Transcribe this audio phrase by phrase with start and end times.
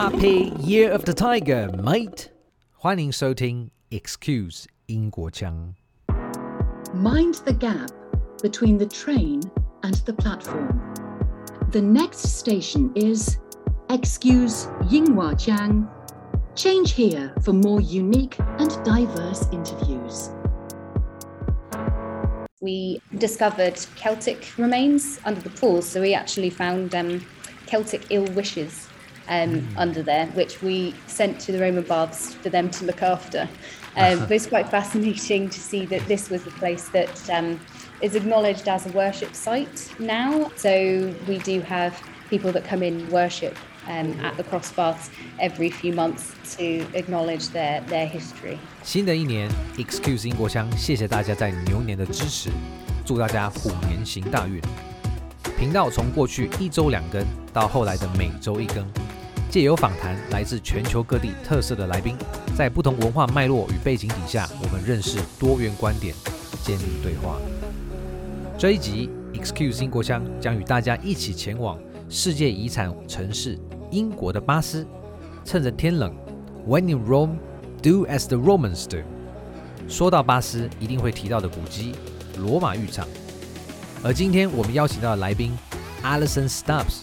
[0.00, 2.30] Happy Year of the Tiger, mate！
[2.72, 5.74] 欢迎收听 Excuse 英国腔。
[6.94, 7.90] Mind the gap
[8.42, 9.42] between the train
[9.82, 10.80] and the platform.
[11.70, 13.38] The next station is
[13.88, 15.86] Excuse Yinghua Jiang.
[16.54, 20.30] Change here for more unique and diverse interviews.
[22.62, 25.86] we discovered Celtic remains under the pools.
[25.86, 27.24] So we actually found um,
[27.66, 28.88] Celtic ill wishes
[29.28, 33.48] um, under there, which we sent to the Roman baths for them to look after.
[33.96, 37.58] Um, but it's quite fascinating to see that this was the place that um,
[38.02, 40.50] is acknowledged as a worship site now.
[40.56, 43.56] So we do have people that come in worship
[43.88, 45.10] um, at the cross baths
[45.40, 48.58] every few months to acknowledge their, their history.
[48.82, 52.50] 新的一年，Excuse 英国腔，谢谢大家在牛年的支持，
[53.04, 54.60] 祝大家虎年行大运。
[55.61, 58.83] 频道从过去一周两更到后来的每周一更，
[59.47, 62.17] 借由访谈来自全球各地特色的来宾，
[62.57, 66.15] 在不同文化脉络与背景底下，我们认识多元观点，
[66.63, 67.37] 建立对话。
[68.57, 71.77] 这一集 Excuse 英国腔将与大家一起前往
[72.09, 73.55] 世界遗产城市
[73.91, 74.83] 英国的巴斯，
[75.45, 76.11] 趁着天冷
[76.67, 77.35] ，When in Rome。
[77.83, 78.97] Do as the Romans do。
[79.87, 81.93] 说到巴斯，一定会提到的古迹——
[82.37, 83.07] 罗马浴场。
[84.02, 85.56] 而今天我们邀请到的来宾
[86.02, 86.98] Alison Stubbs，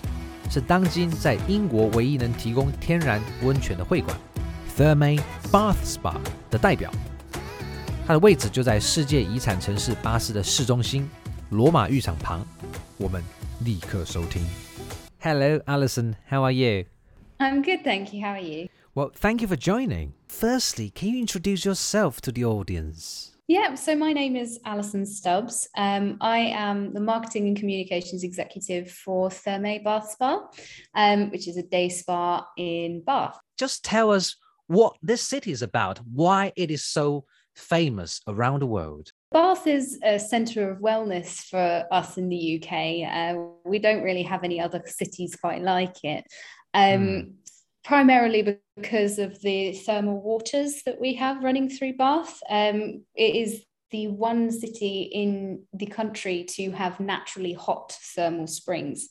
[0.50, 4.18] 是当今在英国唯一能提供天然温泉的会馆
[4.78, 6.16] Thermae Bath Spa
[6.50, 6.92] 的代表。
[8.06, 11.10] 它的位置就在世界遗产城市巴斯的市中心
[11.50, 12.46] 罗马浴场旁。
[12.98, 13.24] 我们
[13.64, 14.46] 立刻收听。
[15.20, 16.16] Hello, Alison.
[16.30, 16.86] How are you?
[17.40, 18.22] I'm good, thank you.
[18.22, 18.68] How are you?
[18.94, 20.12] Well, thank you for joining.
[20.28, 23.32] Firstly, can you introduce yourself to the audience?
[23.49, 25.71] Yeah, so my name is Alison Stubbs.
[25.75, 30.47] Um, I am the marketing and communications executive for Thermae Bath Spa,
[30.95, 33.41] um, which is a day spa in Bath.
[33.57, 37.25] Just tell us what this city is about, why it is so
[37.57, 39.13] famous around the world.
[39.33, 43.11] Bath is a centre of wellness for us in the UK.
[43.11, 46.25] Uh, we don't really have any other cities quite like it.
[46.75, 47.33] Um, Mm.
[47.89, 52.39] Primarily because of the thermal waters that we have running through Bath.
[52.51, 59.09] Um, it is the one city in the country to have naturally hot thermal springs.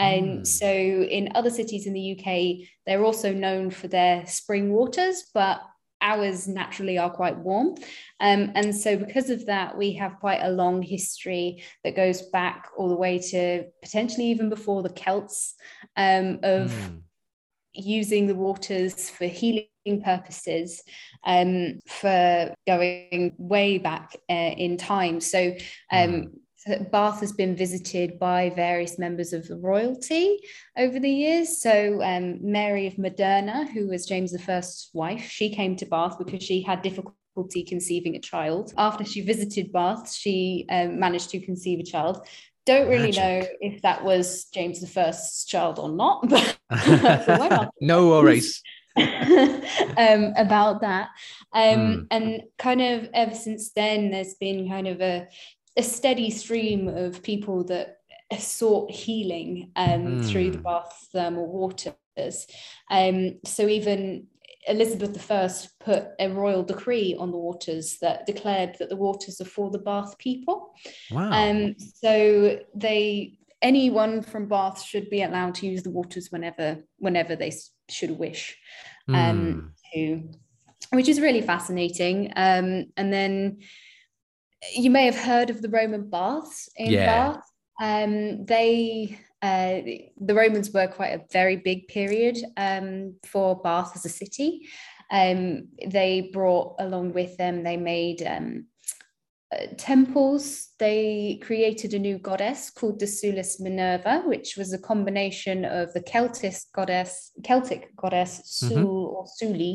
[0.00, 0.46] And Mm.
[0.46, 5.62] so, in other cities in the UK, they're also known for their spring waters, but
[6.00, 7.76] ours naturally are quite warm.
[8.18, 12.70] Um, and so, because of that, we have quite a long history that goes back
[12.76, 15.54] all the way to potentially even before the Celts
[15.96, 17.02] um, of Mm.
[17.76, 19.68] Using the waters for healing
[20.02, 20.82] purposes
[21.24, 25.20] um, for going way back uh, in time.
[25.20, 25.54] So,
[25.92, 30.38] um, so Bath has been visited by various members of the royalty
[30.76, 31.60] over the years.
[31.60, 36.42] So, um, Mary of Modena, who was James I's wife, she came to Bath because
[36.42, 38.72] she had difficulty conceiving a child.
[38.76, 42.26] After she visited Bath, she um, managed to conceive a child.
[42.66, 46.58] Don't really know if that was James I's child or not, but
[47.24, 47.70] so why not?
[47.80, 48.62] no worries.
[48.96, 51.08] um, about that.
[51.52, 52.06] Um, Mm.
[52.10, 55.28] And kind of ever since then, there's been kind of a,
[55.76, 57.98] a steady stream of people that
[58.38, 60.62] sought healing um, through the Mm.
[60.64, 62.46] Bath thermal waters.
[62.90, 64.26] Um, so even
[64.68, 65.48] Elizabeth I
[65.80, 69.78] put a royal decree on the waters that declared that the waters are for the
[69.78, 70.72] Bath people.
[71.10, 71.30] Wow.
[71.32, 77.36] Um, so they anyone from Bath should be allowed to use the waters whenever whenever
[77.36, 77.52] they
[77.88, 78.56] should wish
[79.08, 79.14] Mm.
[79.30, 80.28] um, to,
[80.92, 82.32] which is really fascinating.
[82.34, 83.58] Um, and then
[84.74, 87.06] you may have heard of the Roman baths in Yeah.
[87.06, 87.44] Bath.
[87.80, 89.72] Um, they uh,
[90.28, 94.68] the Romans were quite a very big period um, for Bath as a city.
[95.10, 95.68] Um,
[95.98, 98.66] they brought along with them, they made um,
[99.54, 100.70] uh, temples.
[100.78, 106.02] They created a new goddess called the Sulis Minerva, which was a combination of the
[106.02, 109.12] Celtic goddess, Celtic goddess Sul Mhm.
[109.12, 109.74] or Suli,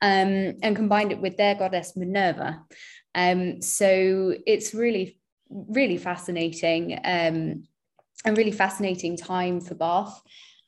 [0.00, 2.64] um, and combined it with their goddess Minerva.
[3.14, 5.18] Um, so it's really,
[5.50, 7.67] really fascinating, um,
[8.24, 10.20] and really fascinating time for Bath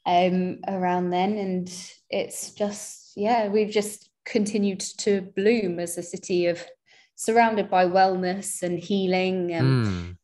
[0.06, 1.72] um, around then, and
[2.08, 6.64] it's just yeah, we've just continued to bloom as a city of
[7.16, 9.54] surrounded by wellness and healing.
[9.54, 10.16] Um, Mm.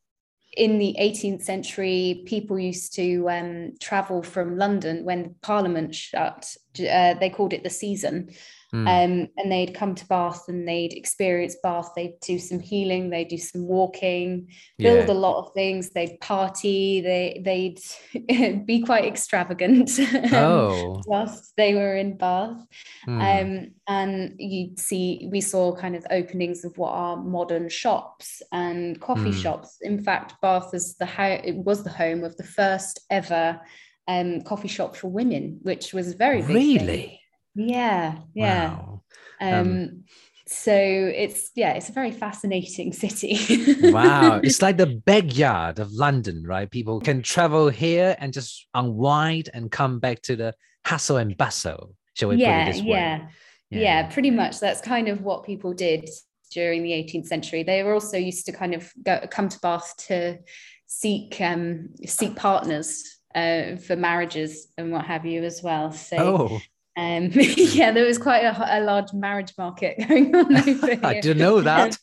[0.57, 7.15] In the 18th century, people used to um, travel from London when Parliament shut uh,
[7.19, 8.31] they called it the season.
[8.75, 8.79] Mm.
[8.81, 11.93] Um, and they'd come to Bath and they'd experience Bath.
[11.95, 15.13] They'd do some healing, they'd do some walking, build yeah.
[15.13, 15.91] a lot of things.
[15.91, 17.01] They'd party.
[17.01, 19.91] They they'd be quite extravagant.
[20.33, 22.67] Oh, whilst they were in Bath,
[23.07, 23.21] mm.
[23.21, 29.01] um, and you'd see we saw kind of openings of what are modern shops and
[29.01, 29.43] coffee mm.
[29.43, 29.79] shops.
[29.81, 33.61] In fact, Bath is the ho- it was the home of the first ever
[34.09, 36.79] um, coffee shop for women, which was very really.
[36.87, 37.69] Thing.
[37.69, 38.75] Yeah, yeah.
[38.75, 39.03] Wow.
[39.41, 40.05] Um, um,
[40.49, 43.91] so it's yeah, it's a very fascinating city.
[43.91, 46.71] wow, it's like the backyard of London, right?
[46.71, 50.55] People can travel here and just unwind and come back to the
[50.85, 51.95] hustle and bustle.
[52.15, 52.91] Shall we yeah, put it this way?
[52.91, 53.29] Yeah.
[53.71, 54.61] yeah, yeah, pretty much.
[54.61, 56.09] That's kind of what people did
[56.53, 57.65] during the 18th century.
[57.65, 60.39] They were also used to kind of go, come to Bath to
[60.87, 65.93] seek um, seek partners uh, for marriages and what have you as well.
[65.93, 66.61] So oh.
[66.99, 71.01] Um, yeah, there was quite a, a, large marriage market going on over here.
[71.03, 71.99] I didn't know that.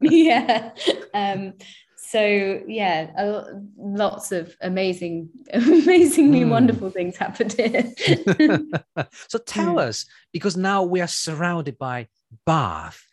[0.00, 0.70] yeah.
[1.12, 1.52] Um,
[1.96, 6.48] so yeah, a, lots of amazing, amazingly mm.
[6.48, 7.92] wonderful things happened here.
[9.28, 9.80] so tell mm.
[9.80, 12.08] us, because now we are surrounded by
[12.46, 13.06] Bath.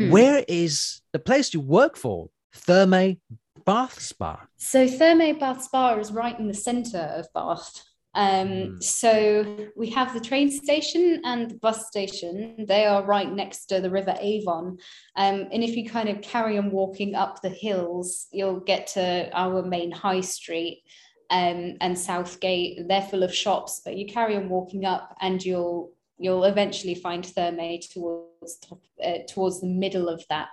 [0.00, 0.10] Mm.
[0.10, 2.30] Where is the place you work for?
[2.56, 3.18] Thermae
[3.64, 4.46] Bath Spa.
[4.56, 7.82] So Thermae Bath Spa is right in the centre of Bath.
[8.14, 8.82] Um, mm.
[8.82, 12.64] So we have the train station and the bus station.
[12.68, 14.78] They are right next to the River Avon.
[15.16, 19.30] Um, and if you kind of carry on walking up the hills, you'll get to
[19.32, 20.84] our main high street
[21.30, 22.86] um, and Southgate.
[22.88, 27.24] They're full of shops, but you carry on walking up and you'll you'll eventually find
[27.24, 28.60] Thermae towards
[29.04, 30.48] uh, towards the middle of that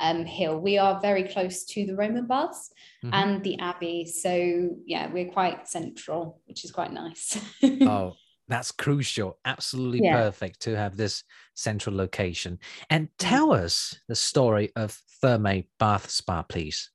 [0.00, 0.58] um, hill.
[0.58, 2.70] We are very close to the Roman baths
[3.04, 3.14] mm-hmm.
[3.14, 4.06] and the Abbey.
[4.06, 7.38] So, yeah, we're quite central, which is quite nice.
[7.62, 8.14] oh,
[8.48, 9.38] that's crucial.
[9.44, 10.16] Absolutely yeah.
[10.16, 11.24] perfect to have this
[11.54, 12.58] central location.
[12.90, 13.10] And mm.
[13.18, 16.90] tell us the story of Thermae Bath Spa, please.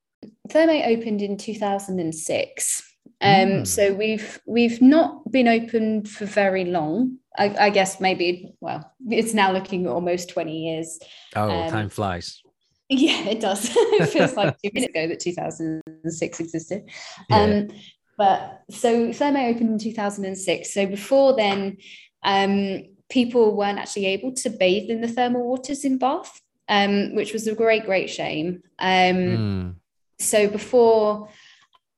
[0.49, 2.83] Thermae opened in 2006.
[3.19, 3.67] Um, mm.
[3.67, 7.17] So we've we've not been open for very long.
[7.37, 10.99] I, I, guess maybe well, it's now looking almost 20 years.
[11.35, 12.41] Oh, um, time flies.
[12.89, 13.69] Yeah, it does.
[13.73, 16.89] it feels like two minutes ago that 2006 existed.
[17.29, 17.37] Yeah.
[17.37, 17.67] Um,
[18.17, 20.73] but so Thermae opened in 2006.
[20.73, 21.77] So before then,
[22.23, 27.33] um, people weren't actually able to bathe in the thermal waters in Bath, um, which
[27.33, 28.63] was a great, great shame.
[28.81, 29.75] Mm.
[30.19, 31.29] So before,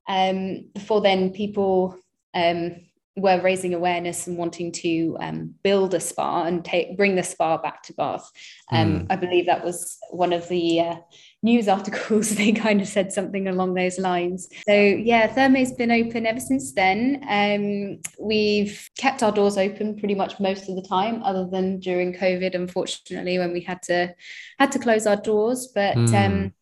[0.08, 1.98] um, before then, people
[2.34, 2.76] um,
[3.16, 7.58] were raising awareness and wanting to um, build a spa and take bring the spa
[7.58, 8.30] back to Bath.
[8.72, 9.08] Um, mm.
[9.10, 10.96] I believe that was one of the uh,
[11.42, 12.36] news articles.
[12.36, 14.48] They kind of said something along those lines.
[14.68, 17.24] So yeah, Thermae's been open ever since then.
[17.30, 22.14] Um, we've kept our doors open pretty much most of the time, other than during
[22.14, 24.14] COVID, unfortunately, when we had to
[24.58, 25.70] had to close our doors.
[25.74, 26.54] But mm.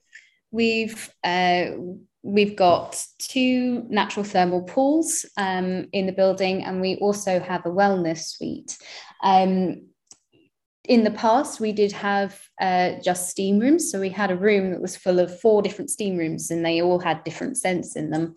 [0.52, 1.72] we've uh,
[2.28, 7.70] We've got two natural thermal pools um, in the building, and we also have a
[7.70, 8.78] wellness suite.
[9.24, 9.88] Um,
[10.84, 13.90] in the past, we did have uh, just steam rooms.
[13.90, 16.82] So we had a room that was full of four different steam rooms, and they
[16.82, 18.36] all had different scents in them.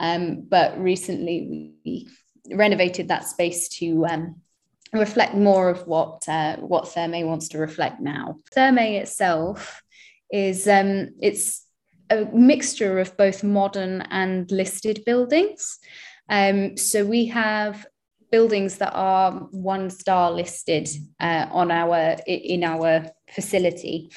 [0.00, 2.08] Um, but recently, we
[2.50, 4.42] renovated that space to um,
[4.92, 8.38] reflect more of what uh, what Thermae wants to reflect now.
[8.52, 9.80] Thermae itself
[10.32, 11.67] is um, it's
[12.10, 15.78] a mixture of both modern and listed buildings.
[16.28, 17.86] Um, so we have
[18.30, 20.88] buildings that are one star listed
[21.20, 24.10] uh, on our in our facility,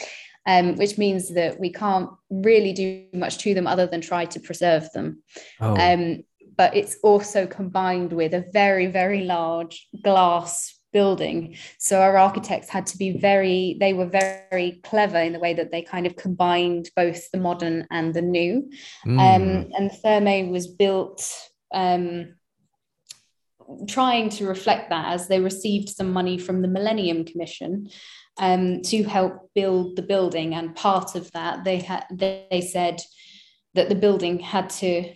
[0.46, 4.40] um, which means that we can't really do much to them other than try to
[4.40, 5.24] preserve them.
[5.60, 5.76] Oh.
[5.78, 6.24] Um,
[6.58, 11.56] but it's also combined with a very very large glass building.
[11.80, 15.72] So our architects had to be very, they were very clever in the way that
[15.72, 18.70] they kind of combined both the modern and the new.
[19.06, 19.20] Mm.
[19.20, 21.30] Um, and Thermae was built
[21.74, 22.36] um,
[23.88, 27.90] trying to reflect that as they received some money from the Millennium Commission.
[28.38, 33.02] Um, to help build the building, and part of that, they had they said
[33.74, 35.14] that the building had to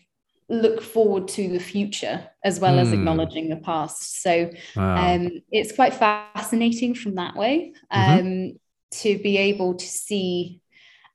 [0.47, 2.81] look forward to the future as well mm.
[2.81, 2.95] as hmm.
[2.95, 4.21] acknowledging the past.
[4.21, 5.15] So wow.
[5.15, 8.19] um, it's quite fascinating from that way mm-hmm.
[8.19, 8.55] um, mm-hmm.
[9.01, 10.61] to be able to see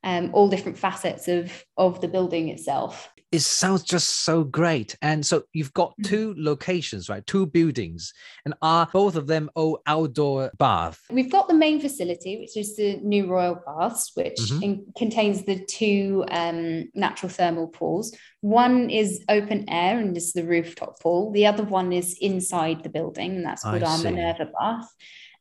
[0.03, 4.97] um, all different facets of of the building itself it sounds just so great.
[5.01, 6.03] And so you've got Mm.
[6.05, 7.25] two locations, right?
[7.25, 10.99] Two buildings, and are both of them all outdoor bath?
[11.09, 14.63] We've got the main facility, which is the New Royal Baths, which Mhm.
[14.63, 18.13] in, contains the two um, natural thermal pools.
[18.41, 21.31] One is open air and is the rooftop pool.
[21.31, 24.11] The other one is inside the building, and that's called I our see.
[24.11, 24.89] Minerva Bath.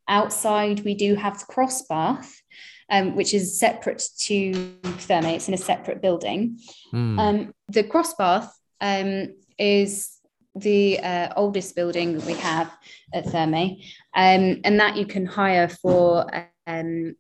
[0.09, 2.35] Outside, we do have the cross bath,
[2.91, 4.53] um, which is separate to
[4.83, 5.35] Thermae.
[5.35, 6.59] It's in a separate building.
[6.91, 7.19] Hmm.
[7.19, 10.21] Um, the cross bath um, is
[10.55, 12.73] the uh, oldest building that we have
[13.15, 16.27] at Thermae, um, and that you can hire for
[16.67, 17.15] um,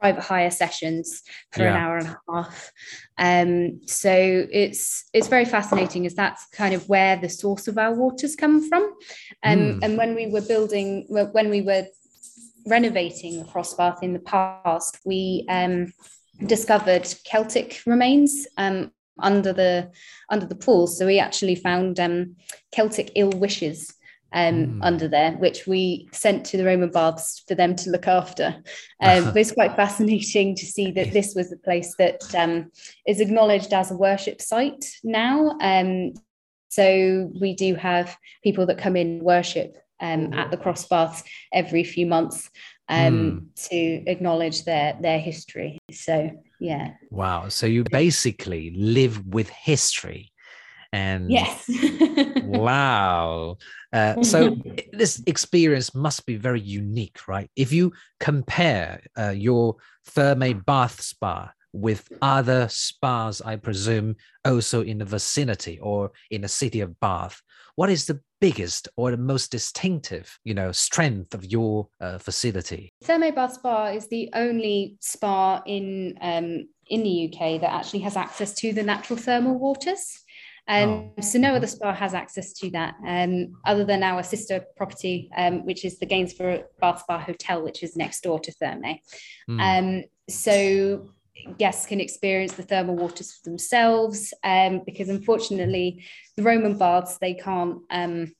[0.00, 2.72] private hire sessions for an hour and a half.
[3.18, 4.12] Um, so
[4.50, 8.68] it's it's very fascinating, as that's kind of where the source of our waters come
[8.68, 8.82] from.
[9.44, 9.78] Um, Mm.
[9.82, 11.86] And when we were building, when we were
[12.66, 15.92] renovating the cross bath in the past, we um,
[16.46, 19.90] discovered Celtic remains um, under the
[20.30, 20.86] under the pool.
[20.86, 22.36] So we actually found um,
[22.72, 23.92] Celtic ill wishes
[24.32, 24.78] um, Mm.
[24.82, 28.62] under there, which we sent to the Roman baths for them to look after.
[29.02, 32.70] Um, but it's quite fascinating to see that this was a place that um,
[33.06, 35.56] is acknowledged as a worship site now.
[35.62, 36.12] Um,
[36.68, 41.82] so we do have people that come in worship um, at the cross baths every
[41.82, 42.50] few months
[42.90, 45.78] um, to acknowledge their their history.
[45.90, 47.48] So yeah, wow.
[47.48, 50.30] So you basically live with history.
[50.92, 51.70] And yes,
[52.44, 53.58] wow.
[53.92, 54.56] Uh, so
[54.92, 57.50] this experience must be very unique, right?
[57.56, 59.76] If you compare uh, your
[60.10, 66.48] Thermae Bath Spa with other spas, I presume, also in the vicinity or in the
[66.48, 67.40] city of Bath,
[67.76, 72.92] what is the biggest or the most distinctive, you know, strength of your uh, facility?
[73.04, 78.16] Thermae Bath Spa is the only spa in um, in the UK that actually has
[78.16, 80.24] access to the natural thermal waters.
[80.70, 81.22] Um, Oh.
[81.22, 83.34] So no other spa has access to that, um,
[83.70, 87.96] other than our sister property, um, which is the Gainsborough Bath Spa Hotel, which is
[87.96, 89.00] next door to Thermae.
[89.48, 89.60] Hmm.
[89.60, 91.08] Um, so
[91.58, 96.04] guests can experience the thermal waters for themselves um, because unfortunately
[96.36, 98.32] the Roman baths they can't um,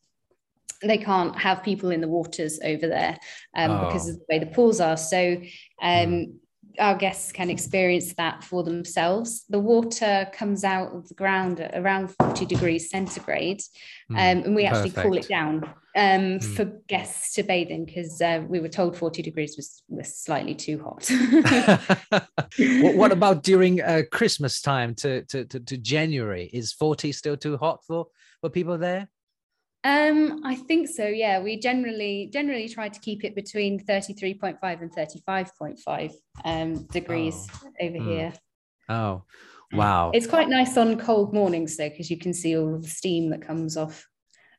[0.82, 3.18] they can't have people in the waters over there
[3.56, 4.12] um, because Oh.
[4.12, 4.96] of the way the pools are.
[4.96, 5.20] So
[5.82, 6.32] um, Mm.
[6.78, 9.44] Our guests can experience that for themselves.
[9.48, 13.62] The water comes out of the ground at around 40 degrees centigrade,
[14.08, 14.16] Hmm.
[14.16, 15.64] um, and we actually cool it down
[15.96, 16.56] um, Mm.
[16.56, 20.54] for guests to bathe in because uh, we were told 40 degrees was, was slightly
[20.54, 21.10] too hot.
[22.82, 26.48] what, what about during uh, Christmas time to, to, to, to January?
[26.52, 28.06] Is 40 still too hot for,
[28.40, 29.08] for people there?
[29.82, 31.06] Um, I think so.
[31.06, 35.22] Yeah, we generally generally try to keep it between thirty three point five and thirty
[35.24, 36.12] five point five
[36.44, 37.48] um, degrees
[37.80, 38.08] over Hmm.
[38.10, 38.32] here.
[38.90, 39.22] Oh,
[39.72, 40.10] wow.
[40.12, 43.30] It's quite nice on cold mornings though, because you can see all of the steam
[43.30, 44.06] that comes off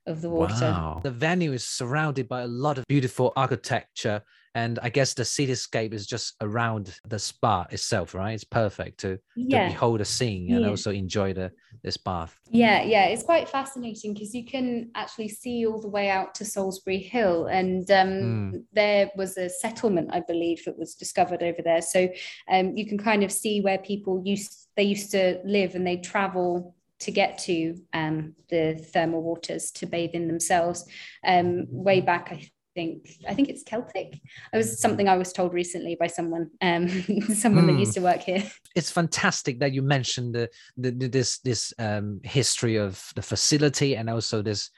[0.08, 0.72] of the water.
[0.72, 1.02] Wow.
[1.04, 4.24] The venue is surrounded by a lot of beautiful architecture.
[4.54, 8.34] And I guess the cityscape is just around the spa itself, right?
[8.34, 9.18] It's perfect to,
[9.50, 10.70] to behold the scene and Yeah.
[10.70, 11.52] also enjoy the
[11.84, 12.38] this bath.
[12.52, 13.06] yeah, yeah.
[13.06, 17.48] It's quite fascinating because you can actually see all the way out to Solsbury Hill,
[17.48, 18.10] and um,
[18.52, 18.64] Mm.
[18.74, 21.82] there was a settlement, I believe, that was discovered over there.
[21.82, 22.10] So
[22.50, 25.98] um, you can kind of see where people used they used to live, and they
[25.98, 30.86] travel to get to um, the thermal waters to bathe in themselves.
[31.26, 34.20] Um, way back, I think I think it's Celtic.
[34.54, 36.88] It was something I was told recently by someone, um,
[37.36, 37.74] someone Hmm.
[37.74, 38.44] that used to work here.
[38.76, 43.96] It's fantastic that you mentioned the, the, the- this this um, history of the facility
[43.96, 44.70] and also this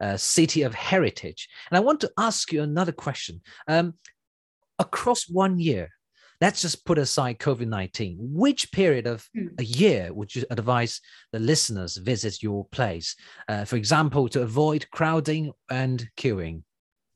[0.00, 1.48] uh, city of heritage.
[1.70, 3.40] And I want to ask you another question.
[3.68, 3.94] Um,
[4.78, 5.90] across one year,
[6.40, 8.16] let's just put aside COVID nineteen.
[8.20, 9.48] Which period of Hmm.
[9.58, 11.00] a year would you advise
[11.32, 13.14] the listeners visit your place?
[13.48, 16.62] Uh, for example, to avoid crowding and queuing.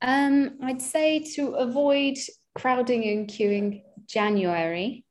[0.03, 2.19] Um, I'd say to avoid
[2.55, 5.05] crowding and queuing, January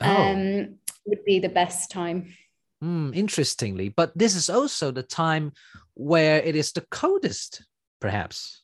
[0.00, 0.06] Oh.
[0.06, 2.32] um, would be the best time.
[2.80, 5.52] Hmm, interestingly, but this is also the time
[5.94, 7.64] where it is the coldest,
[8.00, 8.62] perhaps.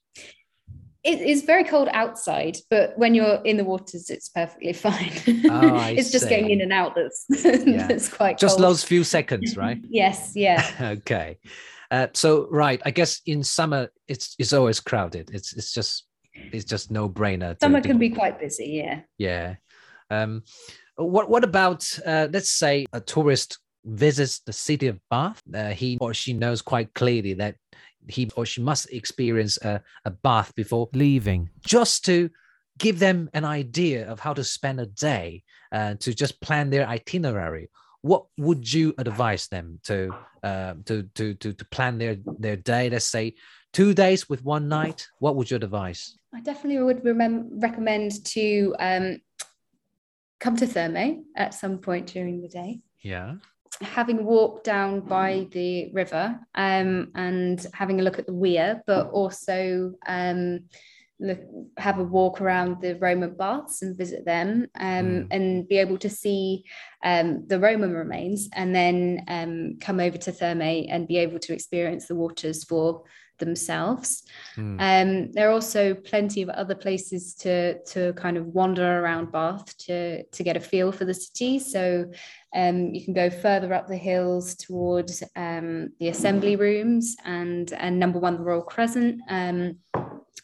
[1.05, 5.13] It is very cold outside, but when you're in the waters, it's perfectly fine.
[5.49, 6.53] Oh, it's just getting see.
[6.55, 7.27] in and out that's
[7.67, 7.87] Yeah.
[7.87, 8.65] that's quite Just cold.
[8.69, 9.79] those few seconds, right?
[9.89, 10.65] yes, yeah,
[10.99, 11.39] okay.
[11.91, 15.31] Uh, so right, I guess in summer it's it's always crowded.
[15.33, 17.59] It's it's just it's just no brainer.
[17.61, 18.83] summer can be quite busy.
[18.85, 19.01] Yeah.
[19.19, 19.55] yeah.
[20.11, 20.43] Um,
[20.97, 25.43] what what about uh, let's say a tourist visits the city of Bath?
[25.53, 27.57] Uh, he or she knows quite clearly that
[28.09, 32.31] he or she must experience a, a bath before leaving, just to
[32.79, 35.43] give them an idea of how to spend a day
[35.73, 37.69] uh, to just plan their itinerary,
[38.03, 42.91] what would you advise them to uh, to, to to to plan their their day?
[42.91, 43.35] Let's say
[43.73, 45.07] two days with one night.
[45.19, 46.17] What would you advise?
[46.35, 49.19] I definitely would recommend to um,
[50.41, 52.81] come to Thermae at some point during the day.
[53.01, 53.37] Yeah.
[53.81, 59.11] Having walked down by the river um, and having a look at the weir, but
[59.11, 60.61] also um,
[61.21, 61.41] look,
[61.77, 65.27] have a walk around the Roman baths and visit them um, mm.
[65.31, 66.65] and be able to see
[67.05, 71.53] um, the Roman remains and then um, come over to Thermae and be able to
[71.53, 73.03] experience the waters for
[73.39, 74.25] themselves.
[74.57, 74.77] Mm.
[74.81, 79.77] Um, there are also plenty of other places to to kind of wander around Bath
[79.79, 81.59] to to get a feel for the city.
[81.59, 82.11] So
[82.55, 87.99] um, you can go further up the hills towards um, the assembly rooms and and
[87.99, 89.79] number one the Royal Crescent, um,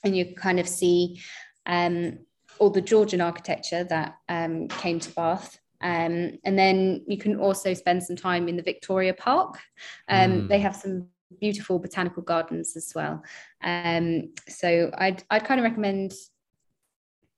[0.02, 1.20] and you kind of see
[1.66, 2.18] um,
[2.58, 5.58] all the Georgian architecture that um, came to Bath.
[5.80, 9.58] Um, and then you can also spend some time in the Victoria Park.
[10.08, 10.48] Um, mm.
[10.48, 11.08] They have some
[11.40, 13.22] beautiful botanical gardens as well.
[13.62, 16.12] Um, so I'd I'd kind of recommend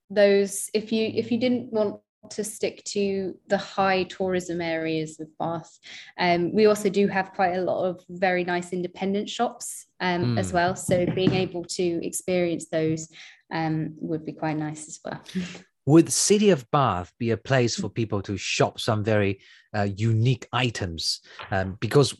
[0.09, 1.99] those if you if you didn't want
[2.31, 5.77] to stick to the high tourism areas of Bath.
[6.17, 10.39] Um, we also do have quite a lot of very nice independent shops um, mm.
[10.39, 10.75] as well.
[10.75, 13.09] So being able to experience those
[13.51, 15.21] um, would be quite nice as well.
[15.85, 19.39] Would the City of Bath be a place for people to shop some very
[19.73, 21.21] uh, unique items?
[21.49, 22.13] Um, because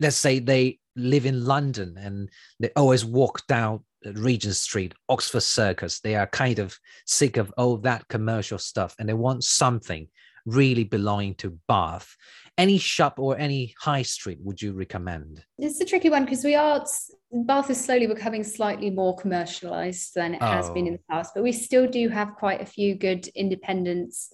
[0.00, 2.28] let's say they live in London and
[2.58, 6.00] they always walk down Regent Street, Oxford Circus.
[6.00, 10.08] They are kind of sick of all that commercial stuff and they want something
[10.44, 12.16] really belonging to Bath.
[12.58, 15.44] Any shop or any high street would you recommend?
[15.58, 16.84] It's a tricky one because we are
[17.32, 20.46] Bath is slowly becoming slightly more commercialized than it oh.
[20.46, 20.96] has been in oh.
[20.96, 24.32] the past, but we still do have quite a few good independents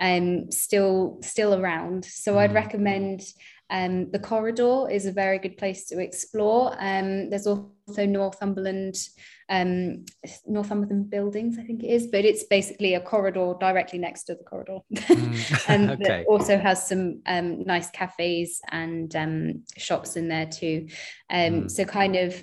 [0.00, 2.04] um, still still around.
[2.04, 2.38] So mm.
[2.38, 3.22] I'd recommend
[3.70, 6.74] um, the corridor is a very good place to explore.
[6.80, 8.96] Um, there's also Northumberland,
[9.48, 10.04] um,
[10.44, 14.42] Northumberland buildings, I think it is, but it's basically a corridor directly next to the
[14.42, 15.68] corridor, mm.
[15.68, 16.24] and okay.
[16.28, 20.88] also has some um, nice cafes and um, shops in there too.
[21.30, 21.70] Um, mm.
[21.70, 22.42] So kind of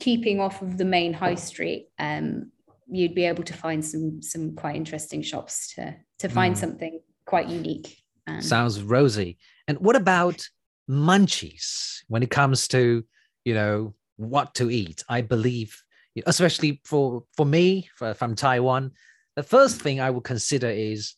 [0.00, 1.88] keeping off of the main high street,
[2.88, 6.58] you'd be able to find some some quite interesting shops to to find mm.
[6.58, 7.96] something quite unique.
[8.40, 9.38] Sounds rosy.
[9.68, 10.48] And what about
[10.88, 13.04] munchies when it comes to,
[13.44, 15.04] you know, what to eat?
[15.08, 15.82] I believe,
[16.26, 18.92] especially for for me for, from Taiwan,
[19.34, 21.14] the first thing I would consider is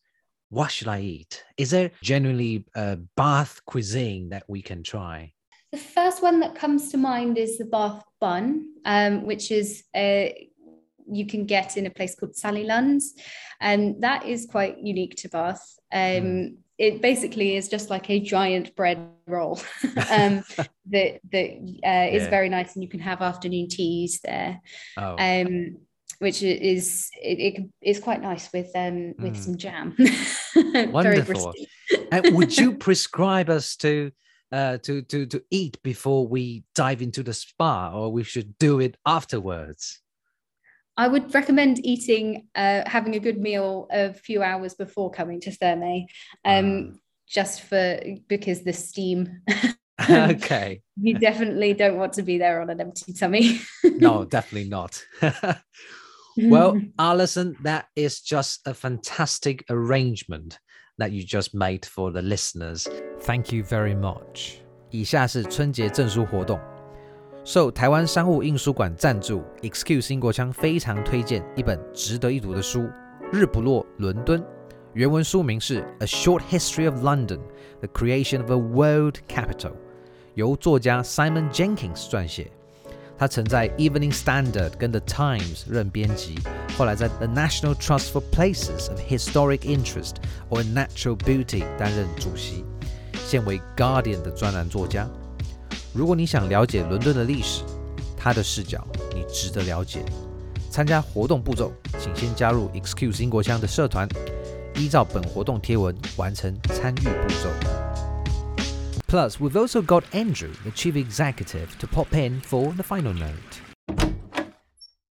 [0.51, 1.45] what should I eat?
[1.57, 5.33] Is there genuinely a Bath cuisine that we can try?
[5.73, 10.49] The first one that comes to mind is the Bath bun, um, which is a
[11.11, 13.15] you can get in a place called Sally Lunn's,
[13.61, 15.79] and that is quite unique to Bath.
[15.93, 19.61] Um, mm it basically is just like a giant bread roll
[20.11, 20.45] um,
[20.87, 21.51] that that
[21.85, 22.31] uh, is yeah.
[22.31, 24.61] very nice, and you can have afternoon teas there.
[24.97, 25.17] Oh.
[25.19, 25.79] Um,
[26.21, 29.37] which is it, it is quite nice with um with mm.
[29.37, 29.97] some jam.
[30.93, 31.55] Wonderful.
[32.11, 34.11] and would you prescribe us to
[34.51, 38.81] uh to to to eat before we dive into the spa, or we should do
[38.81, 40.01] it afterwards?
[40.99, 45.51] I would recommend eating, uh, having a good meal a few hours before coming to
[45.51, 46.07] Thermae,
[46.45, 46.99] um, ah.
[47.29, 49.41] just for because the steam.
[50.11, 50.81] okay.
[51.01, 53.61] you definitely don't want to be there on an empty tummy.
[53.85, 55.05] no, definitely not.
[56.37, 60.59] well, Alison, that is just a fantastic arrangement
[60.99, 62.87] that you just made for the listeners.
[63.21, 64.61] Thank you very much.
[64.91, 66.78] 以下是春节证书活动。
[67.49, 72.81] 受台湾商务印书馆赞助，Excuse 英国腔非常推荐一本值得一读的书
[73.33, 74.39] 《日不落伦敦》。
[74.93, 77.39] 原文书名是《A Short History of London:
[77.81, 79.71] The Creation of a World Capital》，
[80.35, 82.51] 由作家 Simon Jenkins 撰写。
[83.17, 86.35] 他曾在 Evening Standard 跟 The Times 任编辑，
[86.77, 90.17] 后来在 The National Trust for Places of Historic Interest
[90.51, 92.67] or Natural Beauty 担任主席，
[93.15, 95.09] 现为 Guardian 的专栏作家。
[95.98, 97.64] 如果你想了解伦敦的历史，
[98.18, 100.04] 他的视角你值得了解。
[100.70, 104.08] 参加活动步骤，请先加入 Excuse 英国腔的社团，
[104.76, 107.50] 依照本活动贴文完成参与步骤。
[109.08, 113.62] Plus, we've also got Andrew, the chief executive, to pop in for the final note.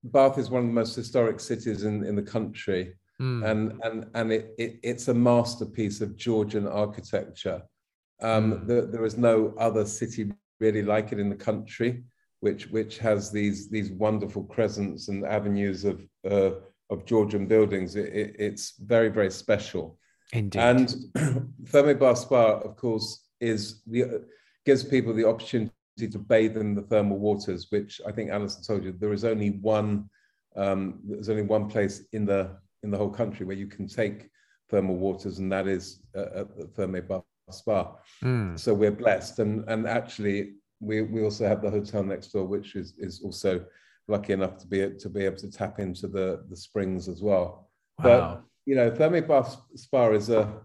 [0.02, 3.44] Bath is one of the most historic cities in, in the country, mm.
[3.44, 7.62] and and and it, it, it's a masterpiece of Georgian architecture.
[8.20, 8.66] Um, mm.
[8.66, 12.03] the, there is no other city really like it in the country,
[12.39, 16.51] which which has these these wonderful crescents and avenues of uh,
[16.89, 17.95] of Georgian buildings.
[17.95, 19.97] It, it, it's very, very special.
[20.33, 20.59] Indeed.
[20.59, 20.89] And
[21.65, 24.25] Thermae Bath Spa, of course, is the
[24.65, 28.83] gives people the opportunity to bathe in the thermal waters, which I think Alison told
[28.83, 30.09] you there is only one.
[30.55, 34.29] Um, there's only one place in the in the whole country where you can take
[34.69, 37.95] thermal waters, and that is uh, at the Thermae Bath Spa.
[38.23, 38.59] Mm.
[38.59, 42.75] So we're blessed, and and actually we we also have the hotel next door, which
[42.75, 43.65] is is also
[44.07, 47.69] lucky enough to be to be able to tap into the the springs as well.
[47.99, 48.03] Wow.
[48.03, 50.61] But you know, Thermae Bath Spa is a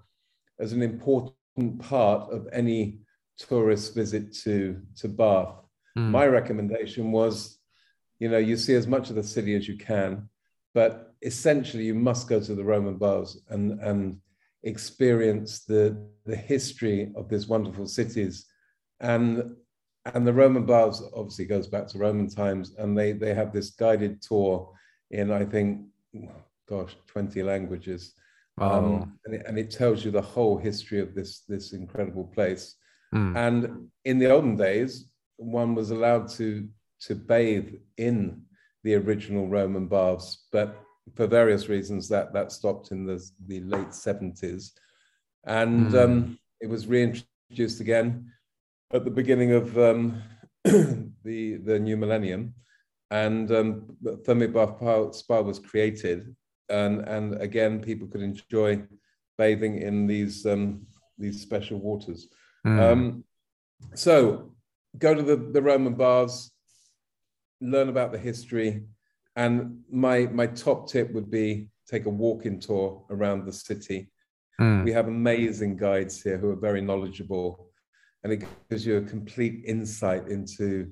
[0.59, 1.35] as an important
[1.81, 3.01] part of any
[3.39, 5.55] tourist visit to to Bath.
[5.97, 6.11] Mm.
[6.11, 7.59] My recommendation was,
[8.19, 10.29] you know, you see as much of the city as you can,
[10.75, 14.21] but essentially you must go to the Roman baths and and
[14.65, 18.47] experience the the history of these wonderful cities
[19.01, 19.57] and
[20.15, 23.71] and the roman baths obviously goes back to roman times and they they have this
[23.71, 24.73] guided tour
[25.11, 25.81] in i think
[26.69, 28.15] gosh 20 languages
[28.59, 28.77] um, oh.
[28.77, 32.77] um, and, it, and, it, tells you the whole history of this this incredible place
[33.15, 33.37] mm.
[33.37, 36.69] and in the olden days one was allowed to
[37.01, 38.43] to bathe in
[38.85, 40.85] the original roman baths but
[41.15, 44.71] for various reasons that that stopped in the, the late 70s
[45.45, 46.05] and mm.
[46.05, 48.31] um, it was reintroduced again
[48.93, 50.23] at the beginning of um,
[50.65, 52.55] the the new millennium
[53.11, 56.35] and um, Thermae Bath Spa was created
[56.69, 58.83] and and again people could enjoy
[59.37, 60.87] bathing in these um,
[61.19, 62.29] these special waters
[62.67, 63.23] mm.
[63.95, 64.53] so
[64.99, 66.53] go to the, the Roman baths
[67.61, 68.85] learn about the history
[69.37, 74.11] and my my top tip would be take a walking tour around the city.
[74.61, 74.85] Mm.
[74.85, 77.71] We have amazing guides here who are very knowledgeable,
[78.23, 80.91] and it gives you a complete insight into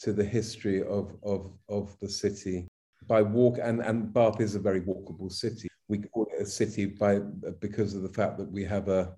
[0.00, 2.66] to the history of of of the city
[3.06, 5.68] by walk and and Bath is a very walkable city.
[5.88, 7.18] We call it a city by
[7.60, 9.14] because of the fact that we have a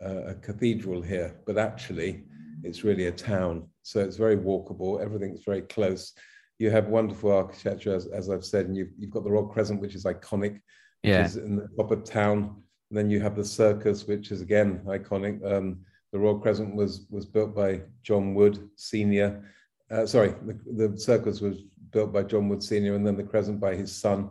[0.00, 2.24] a, a cathedral here, but actually
[2.62, 3.68] it's really a town.
[3.82, 5.00] So it's very walkable.
[5.00, 6.12] Everything's very close
[6.58, 9.80] you have wonderful architecture, as, as I've said, and you've, you've got the Royal Crescent,
[9.80, 10.60] which is iconic,
[11.02, 11.18] yeah.
[11.18, 12.62] which is in the top of town.
[12.90, 15.44] And then you have the circus, which is again iconic.
[15.44, 15.80] Um,
[16.12, 19.44] the Royal Crescent was was built by John Wood Senior.
[19.90, 23.60] Uh, sorry, the, the, circus was built by John Wood Senior, and then the Crescent
[23.60, 24.30] by his son.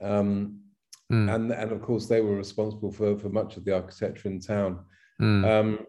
[0.00, 0.60] Um,
[1.12, 1.34] mm.
[1.34, 4.84] And and of course, they were responsible for for much of the architecture in town.
[5.20, 5.44] Mm.
[5.44, 5.86] Um,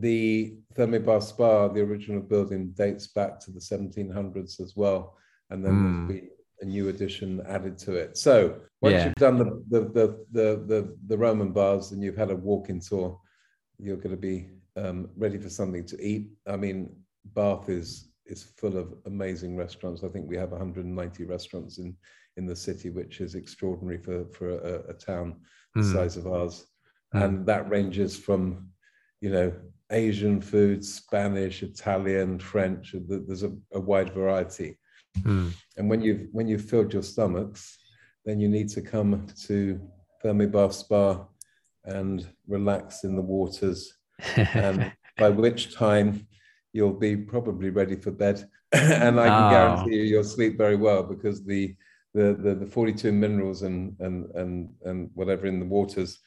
[0.00, 5.16] the Thermae Bath Spa, the original building, dates back to the 1700s as well,
[5.50, 6.08] and then mm.
[6.08, 6.30] there's been
[6.60, 8.16] a new addition added to it.
[8.16, 9.04] So once yeah.
[9.06, 12.80] you've done the the, the the the the Roman baths and you've had a walking
[12.80, 13.20] tour,
[13.78, 16.30] you're going to be um, ready for something to eat.
[16.46, 16.94] I mean,
[17.34, 20.02] Bath is is full of amazing restaurants.
[20.02, 21.96] I think we have 190 restaurants in
[22.36, 25.36] in the city, which is extraordinary for for a, a town
[25.74, 25.92] the mm.
[25.92, 26.66] size of ours,
[27.14, 27.24] mm.
[27.24, 28.70] and that ranges from
[29.20, 29.52] you know
[29.90, 32.94] Asian food, Spanish, Italian, French.
[33.06, 34.78] There's a, a wide variety.
[35.20, 35.52] Mm.
[35.76, 37.78] And when you've when you've filled your stomachs,
[38.24, 39.80] then you need to come to
[40.22, 41.26] Thermae Bath Spa
[41.84, 43.94] and relax in the waters.
[44.36, 46.26] and by which time
[46.72, 48.44] you'll be probably ready for bed.
[48.72, 49.50] and I can oh.
[49.50, 51.76] guarantee you you'll sleep very well because the
[52.14, 56.20] the, the, the 42 minerals and, and, and, and whatever in the waters,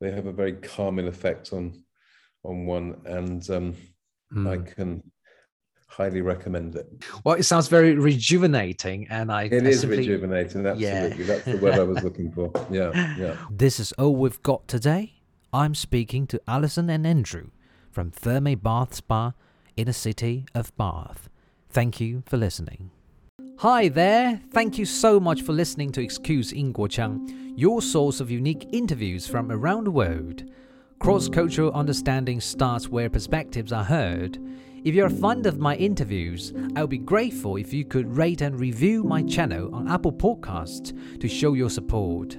[0.00, 1.84] they have a very calming effect on
[2.42, 3.74] on one, and um,
[4.34, 4.48] mm.
[4.48, 5.02] I can
[5.90, 6.86] highly recommend it.
[7.24, 9.98] Well, it sounds very rejuvenating, and I it I is simply...
[9.98, 10.66] rejuvenating.
[10.66, 11.26] Absolutely, yeah.
[11.26, 12.50] that's the word I was looking for.
[12.70, 13.36] Yeah, yeah.
[13.50, 15.14] This is all we've got today.
[15.52, 17.50] I'm speaking to Alison and Andrew
[17.90, 19.32] from Thermae Bath Spa
[19.76, 21.28] in the city of Bath.
[21.68, 22.90] Thank you for listening.
[23.58, 24.40] Hi there!
[24.52, 29.50] Thank you so much for listening to Excuse Ingguoqiang, your source of unique interviews from
[29.50, 30.44] around the world.
[31.00, 34.38] Cross cultural understanding starts where perspectives are heard.
[34.84, 38.42] If you're a fond of my interviews, I would be grateful if you could rate
[38.42, 42.36] and review my channel on Apple Podcasts to show your support.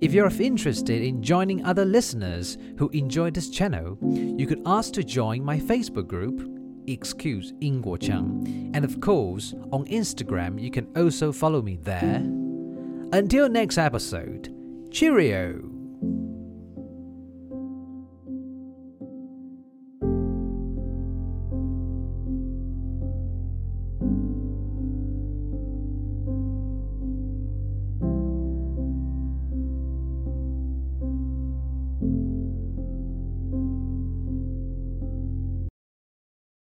[0.00, 5.02] If you're interested in joining other listeners who enjoy this channel, you could ask to
[5.02, 6.48] join my Facebook group,
[6.86, 12.22] Excuse Ingguoqiang, and of course, on Instagram, you can also follow me there.
[13.12, 14.54] Until next episode,
[14.92, 15.67] cheerio!